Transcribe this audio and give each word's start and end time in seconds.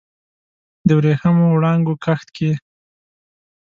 د 0.87 0.89
وریښمېو 0.97 1.45
وړانګو 1.53 1.93
کښت 2.03 2.27
کې 2.35 2.51